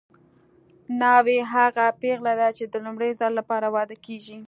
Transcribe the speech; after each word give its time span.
ناوې 0.99 1.37
هغه 1.53 1.85
پېغله 2.01 2.33
ده 2.39 2.49
چې 2.57 2.63
د 2.67 2.75
لومړي 2.85 3.11
ځل 3.19 3.31
لپاره 3.39 3.67
واده 3.75 3.95
کیږي 4.05 4.37